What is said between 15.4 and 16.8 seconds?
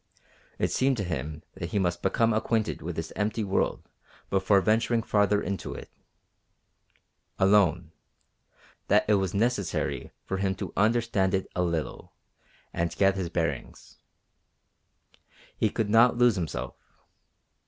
He could not lose himself.